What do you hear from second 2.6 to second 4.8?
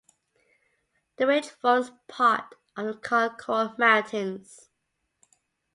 of the Concord Mountains.